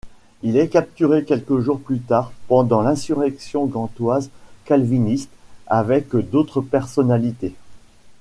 Il 0.41 0.57
est 0.57 0.67
capturé 0.69 1.25
quelques 1.25 1.59
jours 1.59 1.79
plus 1.79 1.99
tard 1.99 2.31
pendant 2.47 2.81
l'insurrection 2.81 3.67
gantoise 3.67 4.31
calviniste 4.65 5.29
avec 5.67 6.15
d'autres 6.15 6.61
personnalités. 6.61 7.53